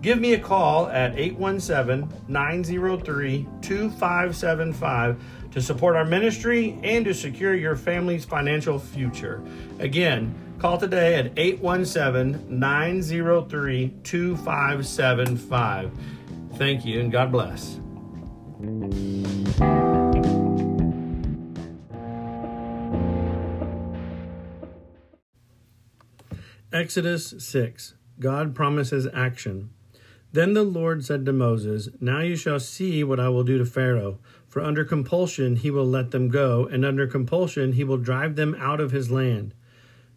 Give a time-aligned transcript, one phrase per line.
[0.00, 7.54] Give me a call at 817 903 2575 to support our ministry and to secure
[7.54, 9.42] your family's financial future.
[9.80, 15.90] Again, call today at 817 903 2575.
[16.54, 17.80] Thank you and God bless.
[26.72, 29.70] Exodus 6 God promises action.
[30.32, 33.64] Then the Lord said to Moses, Now you shall see what I will do to
[33.64, 34.18] Pharaoh.
[34.46, 38.54] For under compulsion he will let them go, and under compulsion he will drive them
[38.58, 39.54] out of his land.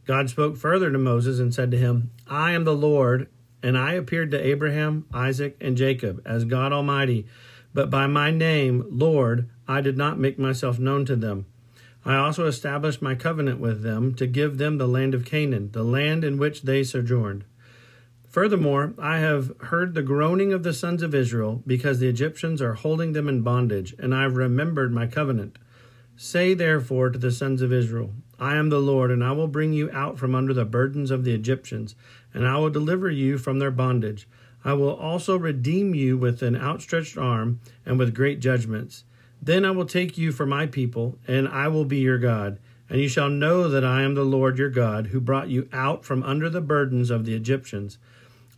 [0.05, 3.29] God spoke further to Moses and said to him, I am the Lord,
[3.61, 7.27] and I appeared to Abraham, Isaac, and Jacob as God Almighty.
[7.73, 11.45] But by my name, Lord, I did not make myself known to them.
[12.03, 15.83] I also established my covenant with them to give them the land of Canaan, the
[15.83, 17.45] land in which they sojourned.
[18.31, 22.75] Furthermore, I have heard the groaning of the sons of Israel, because the Egyptians are
[22.75, 25.59] holding them in bondage, and I have remembered my covenant.
[26.15, 29.73] Say therefore to the sons of Israel, I am the Lord, and I will bring
[29.73, 31.93] you out from under the burdens of the Egyptians,
[32.33, 34.29] and I will deliver you from their bondage.
[34.63, 39.03] I will also redeem you with an outstretched arm and with great judgments.
[39.41, 42.59] Then I will take you for my people, and I will be your God.
[42.89, 46.05] And you shall know that I am the Lord your God, who brought you out
[46.05, 47.97] from under the burdens of the Egyptians.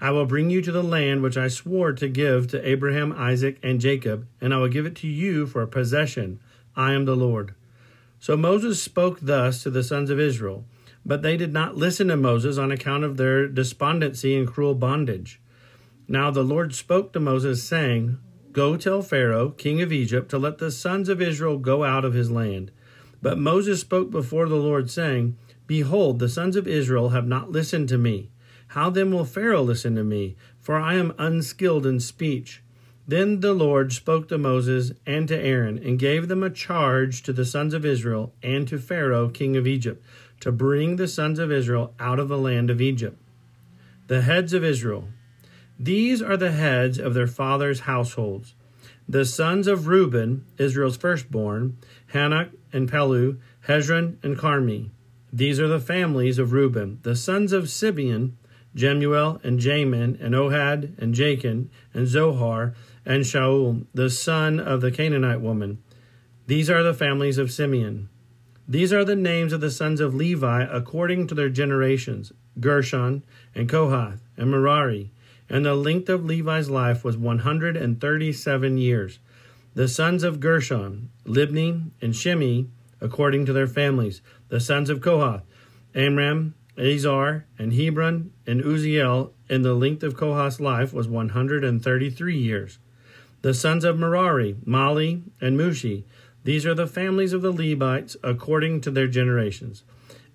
[0.02, 3.58] I will bring you to the land which I swore to give to Abraham, Isaac,
[3.64, 6.40] and Jacob, and I will give it to you for a possession.
[6.76, 7.54] I am the Lord.
[8.20, 10.66] So Moses spoke thus to the sons of Israel,
[11.06, 15.40] but they did not listen to Moses on account of their despondency and cruel bondage.
[16.08, 18.18] Now the Lord spoke to Moses, saying,
[18.52, 22.14] Go tell Pharaoh, king of Egypt, to let the sons of Israel go out of
[22.14, 22.72] his land.
[23.22, 27.90] But Moses spoke before the Lord, saying, Behold, the sons of Israel have not listened
[27.90, 28.30] to me.
[28.74, 30.36] How then will Pharaoh listen to me?
[30.60, 32.64] For I am unskilled in speech.
[33.08, 37.34] Then the Lord spoke to Moses and to Aaron, and gave them a charge to
[37.34, 40.04] the sons of Israel and to Pharaoh, king of Egypt,
[40.40, 43.22] to bring the sons of Israel out of the land of Egypt.
[44.08, 45.08] The heads of Israel.
[45.78, 48.56] These are the heads of their fathers' households.
[49.08, 51.78] The sons of Reuben, Israel's firstborn,
[52.12, 54.90] Hanoch and Pallu, Hezron and Carmi.
[55.32, 56.98] These are the families of Reuben.
[57.04, 58.36] The sons of Simeon,
[58.76, 62.74] Jemuel and Jamin and Ohad and Jachin and Zohar
[63.06, 65.84] and Shaul, the son of the Canaanite woman.
[66.48, 68.10] These are the families of Simeon.
[68.68, 73.68] These are the names of the sons of Levi according to their generations Gershon and
[73.68, 75.12] Kohath and Merari.
[75.50, 79.20] And the length of Levi's life was 137 years.
[79.76, 82.68] The sons of Gershon, Libni and Shimei,
[83.02, 84.22] according to their families.
[84.50, 85.44] The sons of Kohath,
[85.94, 92.80] Amram Izhar, and Hebron, and Uzziel, and the length of Kohath's life was 133 years.
[93.42, 96.04] The sons of Merari, Mahli, and Mushi.
[96.44, 99.84] These are the families of the Levites according to their generations.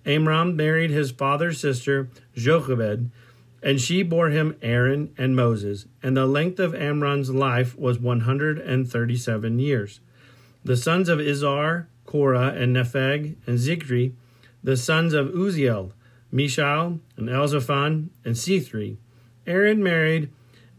[0.05, 3.11] Amram married his father's sister, Jochebed,
[3.61, 9.59] and she bore him Aaron and Moses, and the length of Amram's life was 137
[9.59, 9.99] years.
[10.63, 14.13] The sons of Izhar, Korah, and Nepheg, and Zichri,
[14.63, 15.91] the sons of Uzziel,
[16.31, 18.97] Mishael, and Elzaphan, and Sithri.
[19.47, 20.29] Aaron married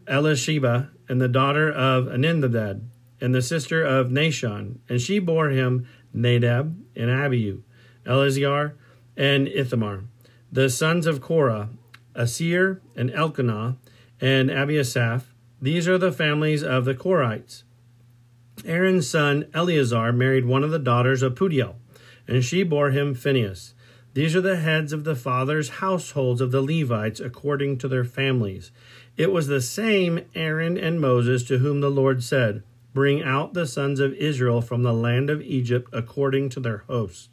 [0.06, 2.88] Elisheba, and the daughter of Amminadab,
[3.20, 7.62] and the sister of Nahshon, and she bore him Nadab and Abihu,
[8.06, 8.76] Eleazar,
[9.17, 10.05] and Ithamar.
[10.52, 11.70] The sons of Korah,
[12.14, 13.76] Assir, and Elkanah,
[14.20, 15.25] and Abiasaph.
[15.61, 17.64] These are the families of the Korites.
[18.64, 21.76] Aaron's son Eleazar married one of the daughters of Putiel,
[22.26, 23.75] and she bore him Phinehas.
[24.12, 28.72] These are the heads of the fathers' households of the Levites according to their families.
[29.16, 32.62] It was the same Aaron and Moses to whom the Lord said,
[32.92, 37.28] Bring out the sons of Israel from the land of Egypt according to their hosts.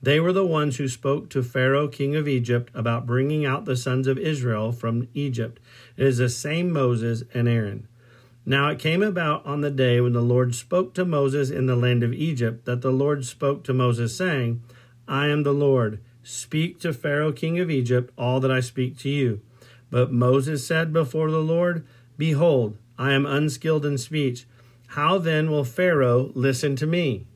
[0.00, 3.76] They were the ones who spoke to Pharaoh, king of Egypt, about bringing out the
[3.76, 5.58] sons of Israel from Egypt.
[5.96, 7.88] It is the same Moses and Aaron.
[8.46, 11.74] Now it came about on the day when the Lord spoke to Moses in the
[11.74, 14.62] land of Egypt that the Lord spoke to Moses, saying,
[15.06, 16.00] I am the Lord.
[16.22, 19.42] Speak to Pharaoh, king of Egypt, all that I speak to you.
[19.90, 21.86] But Moses said before the Lord,
[22.16, 24.46] Behold, I am unskilled in speech.
[24.88, 27.26] How then will Pharaoh listen to me?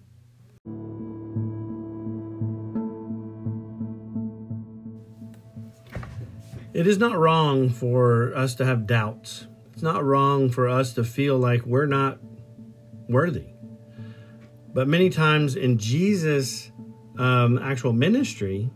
[6.72, 9.48] It is not wrong for us to have doubts.
[9.72, 12.18] It's not wrong for us to feel like we're not
[13.08, 13.46] worthy.
[14.72, 16.70] But many times in Jesus'
[17.18, 18.70] um, actual ministry,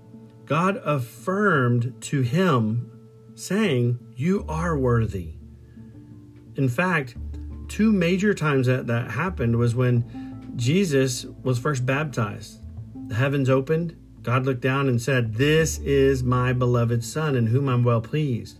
[0.46, 2.90] God affirmed to him,
[3.34, 5.34] saying, You are worthy.
[6.56, 7.16] In fact,
[7.68, 12.60] two major times that that happened was when Jesus was first baptized.
[13.08, 17.68] The heavens opened, God looked down and said, This is my beloved Son in whom
[17.68, 18.58] I'm well pleased.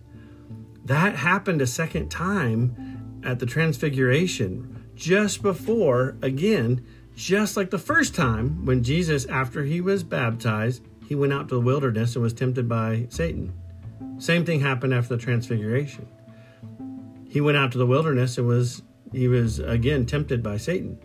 [0.85, 8.15] That happened a second time at the Transfiguration, just before, again, just like the first
[8.15, 12.33] time when Jesus, after he was baptized, he went out to the wilderness and was
[12.33, 13.53] tempted by Satan.
[14.17, 16.07] Same thing happened after the Transfiguration.
[17.27, 18.81] He went out to the wilderness and was
[19.11, 20.97] he was again tempted by Satan.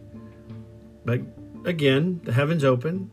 [1.05, 1.21] But
[1.65, 3.11] again, the heavens opened,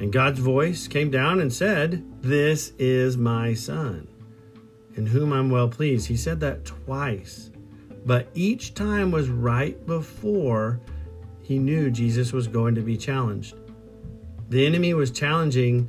[0.00, 4.08] and God's voice came down and said, This is my son,
[4.96, 6.08] in whom I'm well pleased.
[6.08, 7.50] He said that twice,
[8.04, 10.80] but each time was right before
[11.42, 13.56] he knew Jesus was going to be challenged.
[14.48, 15.88] The enemy was challenging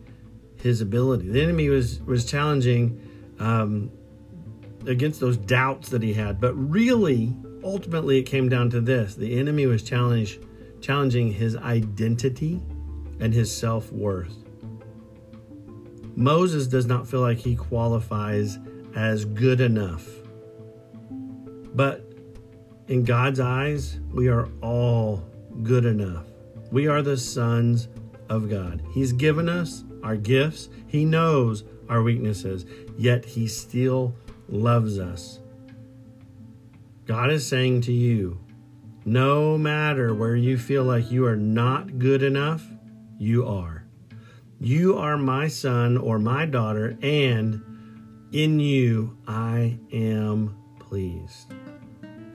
[0.58, 3.00] his ability, the enemy was, was challenging
[3.40, 3.92] um,
[4.88, 6.40] against those doubts that he had.
[6.40, 10.40] But really, ultimately, it came down to this the enemy was challenge,
[10.82, 12.62] challenging his identity
[13.20, 14.36] and his self worth.
[16.16, 18.60] Moses does not feel like he qualifies
[18.96, 20.08] as good enough.
[21.76, 22.06] But
[22.88, 25.26] in God's eyes, we are all
[25.62, 26.26] good enough.
[26.72, 27.88] We are the sons
[28.30, 28.82] of God.
[28.94, 32.66] He's given us our gifts, He knows our weaknesses,
[32.98, 34.16] yet He still
[34.50, 35.40] loves us.
[37.06, 38.40] God is saying to you,
[39.06, 42.66] no matter where you feel like you are not good enough,
[43.18, 43.86] you are.
[44.60, 47.62] You are my son or my daughter, and
[48.32, 51.54] in you I am pleased.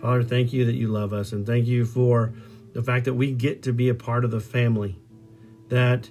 [0.02, 2.34] Father, thank you that you love us, and thank you for
[2.78, 4.96] the fact that we get to be a part of the family,
[5.68, 6.08] that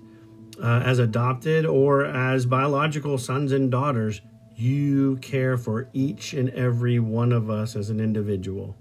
[0.61, 4.19] uh, as adopted or as biological sons and daughters,
[4.53, 8.75] you care for each and every one of us as an individual.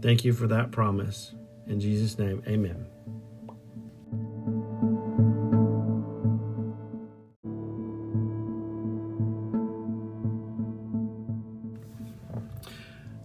[0.00, 1.34] Thank you for that promise.
[1.66, 2.86] In Jesus' name, amen.